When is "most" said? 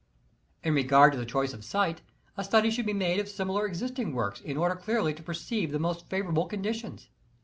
5.77-6.07